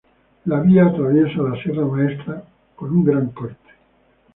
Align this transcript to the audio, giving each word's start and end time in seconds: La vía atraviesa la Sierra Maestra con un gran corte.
La 0.45 0.59
vía 0.61 0.87
atraviesa 0.87 1.43
la 1.43 1.61
Sierra 1.61 1.85
Maestra 1.85 2.43
con 2.75 2.89
un 2.89 3.03
gran 3.03 3.27
corte. 3.33 3.69